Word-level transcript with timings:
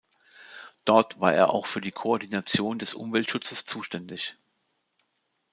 Dort 0.83 1.19
war 1.19 1.35
er 1.35 1.51
auch 1.51 1.67
für 1.67 1.79
die 1.79 1.91
Koordination 1.91 2.79
des 2.79 2.95
Umweltschutzes 2.95 3.65
zuständig. 3.65 4.35